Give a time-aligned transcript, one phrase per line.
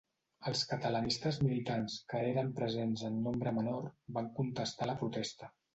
[0.51, 3.89] Els catalanistes militants, que eren presents en nombre menor,
[4.19, 5.55] van contestar la protesta.